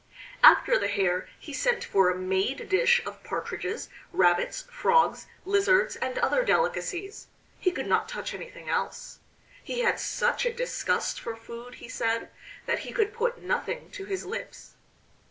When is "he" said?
1.39-1.53, 7.59-7.69, 9.63-9.81, 11.75-11.87, 12.79-12.91